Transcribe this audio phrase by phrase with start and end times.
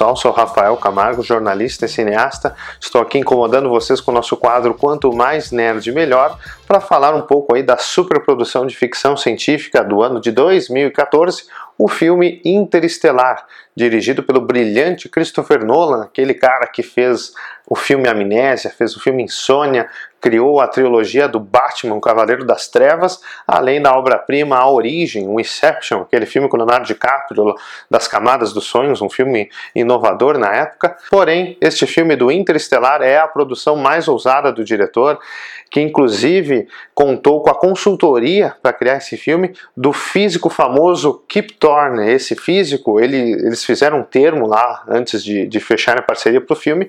[0.00, 2.56] pessoal, sou Rafael Camargo, jornalista e cineasta.
[2.80, 7.20] Estou aqui incomodando vocês com o nosso quadro Quanto Mais Nerd Melhor, para falar um
[7.20, 11.44] pouco aí da superprodução de ficção científica do ano de 2014,
[11.76, 13.44] o filme Interestelar,
[13.76, 17.34] dirigido pelo brilhante Christopher Nolan, aquele cara que fez
[17.70, 19.88] o filme Amnésia, fez o filme Insônia,
[20.20, 25.40] criou a trilogia do Batman, o Cavaleiro das Trevas, além da obra-prima A Origem, o
[25.40, 27.54] Inception, aquele filme com Leonardo DiCaprio,
[27.88, 30.96] das Camadas dos Sonhos, um filme inovador na época.
[31.10, 35.18] Porém, este filme do Interestelar é a produção mais ousada do diretor,
[35.70, 42.10] que inclusive contou com a consultoria para criar esse filme do físico famoso Kip Thorne.
[42.10, 46.52] Esse físico, ele, eles fizeram um termo lá antes de, de fechar a parceria para
[46.52, 46.88] o filme,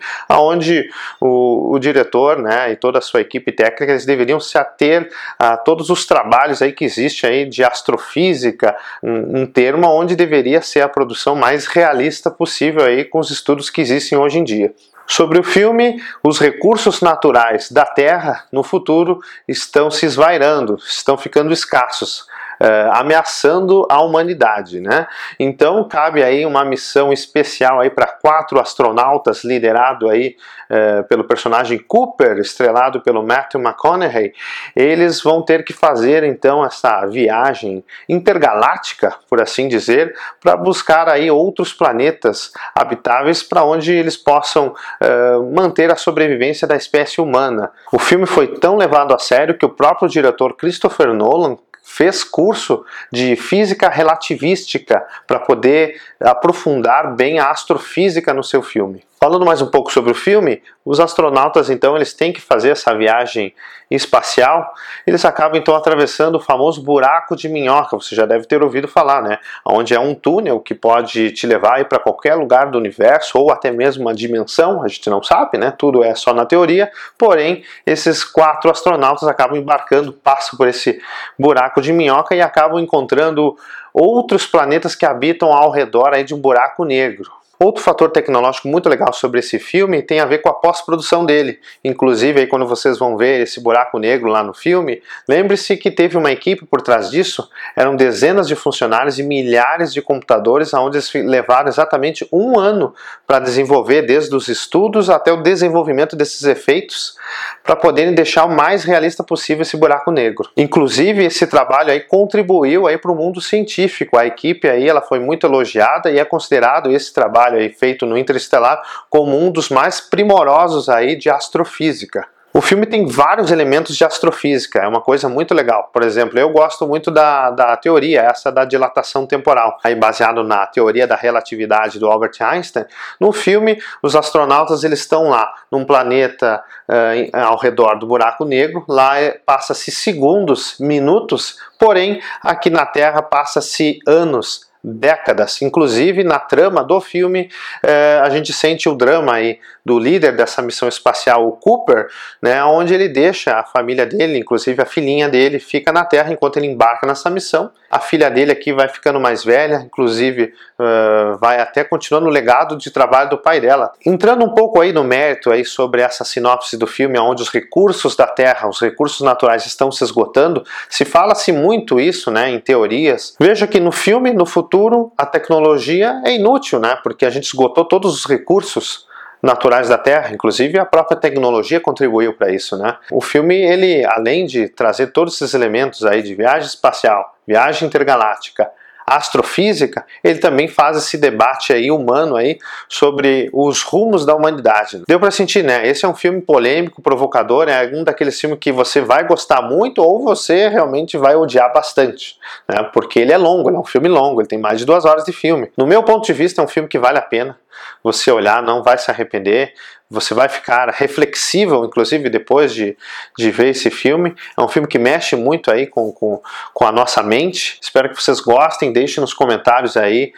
[1.19, 5.57] o, o diretor né, e toda a sua equipe técnica, eles deveriam se ater a
[5.57, 10.81] todos os trabalhos aí que existe aí de astrofísica, um, um termo onde deveria ser
[10.81, 14.73] a produção mais realista possível aí com os estudos que existem hoje em dia.
[15.07, 21.51] Sobre o filme, os recursos naturais da Terra no futuro estão se esvairando, estão ficando
[21.51, 22.25] escassos
[22.61, 25.07] uh, ameaçando a humanidade, né?
[25.39, 30.35] Então cabe aí uma missão especial aí para quatro astronautas liderado aí
[30.69, 34.33] uh, pelo personagem Cooper, estrelado pelo Matthew McConaughey.
[34.75, 41.31] Eles vão ter que fazer então essa viagem intergaláctica, por assim dizer, para buscar aí
[41.31, 44.67] outros planetas habitáveis para onde eles possam
[45.01, 47.71] uh, manter a sobrevivência da espécie humana.
[47.91, 51.57] O filme foi tão levado a sério que o próprio diretor Christopher Nolan
[52.01, 59.03] fez curso de física relativística para poder aprofundar bem a astrofísica no seu filme.
[59.23, 62.91] Falando mais um pouco sobre o filme, os astronautas então eles têm que fazer essa
[62.97, 63.53] viagem
[63.87, 64.73] espacial.
[65.05, 67.95] Eles acabam então atravessando o famoso buraco de minhoca.
[67.95, 69.37] Você já deve ter ouvido falar, né?
[69.63, 73.69] Onde é um túnel que pode te levar para qualquer lugar do universo ou até
[73.69, 74.81] mesmo uma dimensão.
[74.81, 75.71] A gente não sabe, né?
[75.77, 76.91] Tudo é só na teoria.
[77.15, 80.99] Porém, esses quatro astronautas acabam embarcando, passam por esse
[81.37, 83.55] buraco de minhoca e acabam encontrando
[83.93, 87.40] outros planetas que habitam ao redor aí de um buraco negro.
[87.63, 91.59] Outro fator tecnológico muito legal sobre esse filme tem a ver com a pós-produção dele.
[91.85, 94.99] Inclusive, aí, quando vocês vão ver esse buraco negro lá no filme,
[95.29, 97.47] lembre-se que teve uma equipe por trás disso.
[97.75, 102.95] Eram dezenas de funcionários e milhares de computadores, onde eles levaram exatamente um ano
[103.27, 107.15] para desenvolver, desde os estudos até o desenvolvimento desses efeitos,
[107.63, 110.49] para poderem deixar o mais realista possível esse buraco negro.
[110.57, 114.17] Inclusive, esse trabalho aí contribuiu aí para o mundo científico.
[114.17, 118.05] A equipe aí ela foi muito elogiada e é considerado esse trabalho trabalho aí feito
[118.05, 122.25] no Interestelar como um dos mais primorosos aí de astrofísica.
[122.53, 125.89] O filme tem vários elementos de astrofísica, é uma coisa muito legal.
[125.93, 130.65] Por exemplo, eu gosto muito da, da teoria, essa da dilatação temporal, aí baseado na
[130.65, 132.83] teoria da relatividade do Albert Einstein.
[133.21, 138.83] No filme, os astronautas eles estão lá, num planeta uh, ao redor do buraco negro,
[138.85, 145.61] lá é, passa-se segundos, minutos, porém aqui na Terra passa-se anos, décadas.
[145.61, 147.49] Inclusive, na trama do filme,
[147.83, 152.07] é, a gente sente o drama aí do líder dessa missão espacial, o Cooper,
[152.41, 156.57] né, onde ele deixa a família dele, inclusive a filhinha dele, fica na Terra enquanto
[156.57, 157.71] ele embarca nessa missão.
[157.89, 162.77] A filha dele aqui vai ficando mais velha, inclusive uh, vai até continuando o legado
[162.77, 163.91] de trabalho do pai dela.
[164.05, 168.15] Entrando um pouco aí no mérito aí sobre essa sinopse do filme, onde os recursos
[168.15, 173.35] da Terra, os recursos naturais estão se esgotando, se fala-se muito isso, né, em teorias.
[173.39, 174.70] Veja que no filme, no futuro,
[175.17, 179.07] a tecnologia é inútil, né, porque a gente esgotou todos os recursos
[179.41, 182.95] naturais da Terra, inclusive a própria tecnologia contribuiu para isso, né?
[183.11, 188.69] O filme ele além de trazer todos esses elementos aí de viagem espacial, viagem intergaláctica,
[189.15, 192.57] astrofísica, ele também faz esse debate aí humano aí
[192.87, 195.03] sobre os rumos da humanidade.
[195.07, 195.87] Deu para sentir, né?
[195.87, 200.01] Esse é um filme polêmico, provocador, é um daqueles filmes que você vai gostar muito
[200.01, 202.37] ou você realmente vai odiar bastante,
[202.67, 202.83] né?
[202.93, 205.23] Porque ele é longo, ele é um filme longo, ele tem mais de duas horas
[205.23, 205.71] de filme.
[205.77, 207.57] No meu ponto de vista, é um filme que vale a pena
[208.03, 209.73] você olhar, não vai se arrepender,
[210.11, 212.97] você vai ficar reflexível, inclusive depois de,
[213.37, 214.35] de ver esse filme.
[214.57, 216.41] É um filme que mexe muito aí com, com,
[216.73, 217.79] com a nossa mente.
[217.81, 220.33] Espero que vocês gostem, deixe nos comentários aí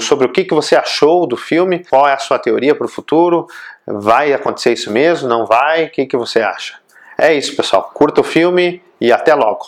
[0.00, 2.88] sobre o que, que você achou do filme, qual é a sua teoria para o
[2.88, 3.46] futuro,
[3.86, 6.74] vai acontecer isso mesmo, não vai, o que, que você acha?
[7.16, 7.90] É isso, pessoal.
[7.94, 9.66] Curta o filme e até logo.